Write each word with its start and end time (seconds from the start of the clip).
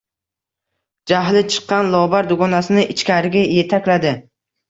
Jahli 1.11 1.43
chiqqan 1.55 1.91
Lobar 1.95 2.31
dugonasini 2.31 2.87
ichkariga 2.95 3.47
etakladi 3.65 4.15